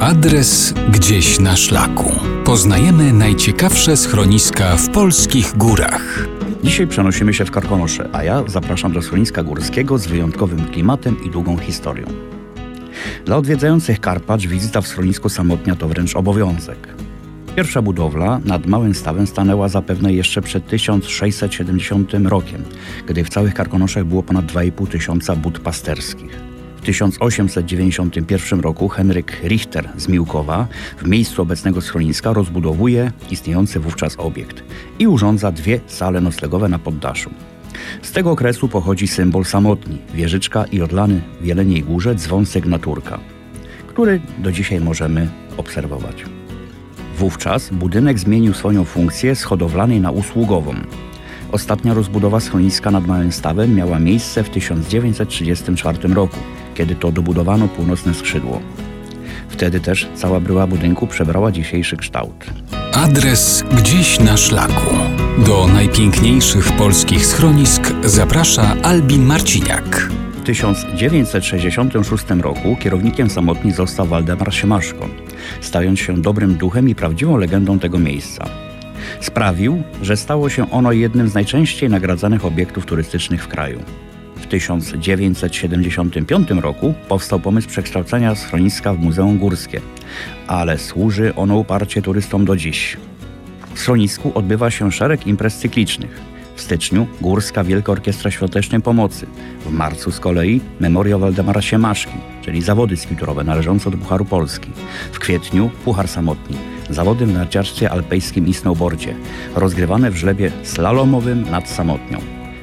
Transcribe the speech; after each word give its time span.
Adres 0.00 0.74
gdzieś 0.90 1.40
na 1.40 1.56
szlaku. 1.56 2.12
Poznajemy 2.44 3.12
najciekawsze 3.12 3.96
schroniska 3.96 4.76
w 4.76 4.90
polskich 4.90 5.56
górach. 5.56 6.28
Dzisiaj 6.62 6.86
przenosimy 6.86 7.34
się 7.34 7.44
w 7.44 7.50
Karkonosze, 7.50 8.08
a 8.12 8.24
ja 8.24 8.44
zapraszam 8.46 8.92
do 8.92 9.02
schroniska 9.02 9.42
górskiego 9.42 9.98
z 9.98 10.06
wyjątkowym 10.06 10.64
klimatem 10.64 11.24
i 11.24 11.30
długą 11.30 11.58
historią. 11.58 12.06
Dla 13.24 13.36
odwiedzających 13.36 14.00
Karpacz 14.00 14.46
wizyta 14.46 14.80
w 14.80 14.88
schronisku 14.88 15.28
Samotnia 15.28 15.76
to 15.76 15.88
wręcz 15.88 16.16
obowiązek. 16.16 16.88
Pierwsza 17.56 17.82
budowla 17.82 18.40
nad 18.44 18.66
Małym 18.66 18.94
Stawem 18.94 19.26
stanęła 19.26 19.68
zapewne 19.68 20.12
jeszcze 20.12 20.42
przed 20.42 20.66
1670 20.66 22.12
rokiem, 22.24 22.64
gdy 23.06 23.24
w 23.24 23.28
całych 23.28 23.54
Karkonoszach 23.54 24.04
było 24.04 24.22
ponad 24.22 24.46
2,5 24.46 24.88
tysiąca 24.88 25.36
bud 25.36 25.58
pasterskich. 25.58 26.47
W 26.78 26.80
1891 26.80 28.60
roku 28.60 28.88
Henryk 28.88 29.40
Richter 29.44 29.88
z 29.96 30.08
Miłkowa 30.08 30.66
w 30.98 31.08
miejscu 31.08 31.42
obecnego 31.42 31.80
schroniska 31.80 32.32
rozbudowuje 32.32 33.12
istniejący 33.30 33.80
wówczas 33.80 34.14
obiekt 34.18 34.64
i 34.98 35.06
urządza 35.06 35.52
dwie 35.52 35.80
sale 35.86 36.20
noclegowe 36.20 36.68
na 36.68 36.78
poddaszu. 36.78 37.30
Z 38.02 38.12
tego 38.12 38.30
okresu 38.30 38.68
pochodzi 38.68 39.08
symbol 39.08 39.44
samotni, 39.44 39.98
wieżyczka 40.14 40.64
i 40.64 40.82
odlany 40.82 41.20
w 41.40 41.46
Jeleniej 41.46 41.82
Górze 41.82 42.14
dzwon 42.14 42.46
sygnaturka, 42.46 43.18
który 43.86 44.20
do 44.38 44.52
dzisiaj 44.52 44.80
możemy 44.80 45.28
obserwować. 45.56 46.24
Wówczas 47.18 47.70
budynek 47.70 48.18
zmienił 48.18 48.54
swoją 48.54 48.84
funkcję 48.84 49.36
z 49.36 49.42
hodowlanej 49.42 50.00
na 50.00 50.10
usługową. 50.10 50.74
Ostatnia 51.52 51.94
rozbudowa 51.94 52.40
schroniska 52.40 52.90
nad 52.90 53.06
Małym 53.06 53.32
Stawem 53.32 53.74
miała 53.74 53.98
miejsce 53.98 54.44
w 54.44 54.50
1934 54.50 56.14
roku, 56.14 56.36
kiedy 56.74 56.94
to 56.94 57.12
dobudowano 57.12 57.68
północne 57.68 58.14
skrzydło. 58.14 58.60
Wtedy 59.48 59.80
też 59.80 60.08
cała 60.14 60.40
bryła 60.40 60.66
budynku 60.66 61.06
przebrała 61.06 61.52
dzisiejszy 61.52 61.96
kształt. 61.96 62.46
Adres 62.92 63.64
gdzieś 63.72 64.20
na 64.20 64.36
szlaku. 64.36 64.94
Do 65.46 65.66
najpiękniejszych 65.66 66.72
polskich 66.72 67.26
schronisk 67.26 67.92
zaprasza 68.04 68.76
Albin 68.82 69.24
Marciniak. 69.24 70.10
W 70.42 70.42
1966 70.44 72.24
roku 72.40 72.76
kierownikiem 72.76 73.30
samotni 73.30 73.72
został 73.72 74.06
Waldemar 74.06 74.54
Siemaszko, 74.54 75.08
stając 75.60 75.98
się 75.98 76.22
dobrym 76.22 76.54
duchem 76.54 76.88
i 76.88 76.94
prawdziwą 76.94 77.36
legendą 77.36 77.78
tego 77.78 77.98
miejsca. 77.98 78.48
Sprawił, 79.20 79.82
że 80.02 80.16
stało 80.16 80.48
się 80.48 80.70
ono 80.70 80.92
jednym 80.92 81.28
z 81.28 81.34
najczęściej 81.34 81.90
nagradzanych 81.90 82.44
obiektów 82.44 82.86
turystycznych 82.86 83.44
w 83.44 83.48
kraju. 83.48 83.80
W 84.36 84.46
1975 84.46 86.50
roku 86.50 86.94
powstał 87.08 87.40
pomysł 87.40 87.68
przekształcenia 87.68 88.34
schroniska 88.34 88.94
w 88.94 88.98
Muzeum 88.98 89.38
Górskie, 89.38 89.80
ale 90.46 90.78
służy 90.78 91.34
ono 91.34 91.56
uparcie 91.56 92.02
turystom 92.02 92.44
do 92.44 92.56
dziś. 92.56 92.96
W 93.74 93.80
schronisku 93.80 94.32
odbywa 94.34 94.70
się 94.70 94.92
szereg 94.92 95.26
imprez 95.26 95.58
cyklicznych. 95.58 96.20
W 96.56 96.60
styczniu 96.60 97.06
Górska 97.20 97.64
Wielka 97.64 97.92
Orkiestra 97.92 98.30
Świątecznej 98.30 98.82
Pomocy. 98.82 99.26
W 99.66 99.72
marcu 99.72 100.10
z 100.10 100.20
kolei 100.20 100.60
Memoriał 100.80 101.20
Waldemara 101.20 101.62
Siemaszki, 101.62 102.14
czyli 102.42 102.62
zawody 102.62 102.96
skiturowe 102.96 103.44
należące 103.44 103.90
do 103.90 103.98
Pucharu 103.98 104.24
Polski. 104.24 104.70
W 105.12 105.18
kwietniu 105.18 105.70
Puchar 105.84 106.08
Samotni, 106.08 106.56
zawody 106.90 107.26
w 107.26 107.32
narciarstwie 107.32 107.90
alpejskim 107.90 108.46
i 108.46 108.54
snowboardzie, 108.54 109.14
rozgrywane 109.54 110.10
w 110.10 110.16
żlebie 110.16 110.52
slalomowym 110.62 111.42
nad 111.50 111.68
Samotnią. 111.68 112.18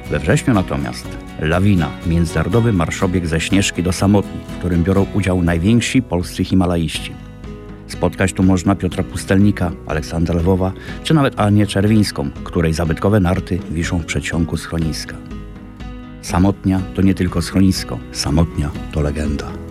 We 0.09 0.20
wrześniu 0.20 0.54
natomiast 0.54 1.08
Lawina, 1.40 1.90
międzynarodowy 2.08 2.73
marszobieg 2.73 3.28
ze 3.28 3.40
Śnieżki 3.40 3.84
do 3.84 3.92
Samotni, 3.92 4.40
w 4.48 4.59
którym 4.59 4.84
biorą 4.84 5.06
udział 5.14 5.42
najwięksi 5.42 6.02
polscy 6.02 6.44
himalaiści. 6.44 7.12
Spotkać 7.88 8.34
tu 8.34 8.44
można 8.44 8.76
Piotra 8.76 9.04
Pustelnika, 9.04 9.72
Aleksandra 9.88 10.36
Lwowa, 10.36 10.72
czy 11.04 11.14
nawet 11.14 11.39
Anię 11.39 11.67
Czerwińską, 11.67 12.30
której 12.44 12.73
zabytkowe 12.73 13.20
narty 13.20 13.60
wiszą 13.72 14.00
w 14.00 14.06
przedsionku 14.06 14.58
schroniska. 14.58 15.16
Samotnia 16.22 16.82
to 16.95 17.02
nie 17.02 17.14
tylko 17.14 17.42
schronisko, 17.42 17.99
samotnia 18.11 18.70
to 18.92 19.02
legenda. 19.02 19.64